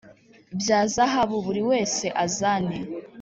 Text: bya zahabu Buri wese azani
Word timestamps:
bya 0.59 0.79
zahabu 0.93 1.37
Buri 1.45 1.61
wese 1.69 2.05
azani 2.25 2.77